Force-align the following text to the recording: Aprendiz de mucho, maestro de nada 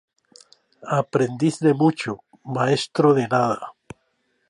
Aprendiz 0.99 1.55
de 1.65 1.75
mucho, 1.79 2.11
maestro 2.43 3.07
de 3.13 3.27
nada 3.27 3.61